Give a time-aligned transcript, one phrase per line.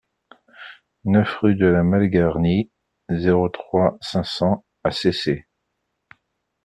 [1.05, 2.71] neuf rue de la Malgarnie,
[3.11, 5.45] zéro trois, cinq cents à Cesset